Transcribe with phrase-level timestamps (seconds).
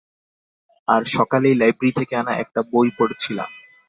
[0.87, 3.49] আর সকালেই লাইব্রেরি থেকে আনা একটা বই পড়ছিলাম।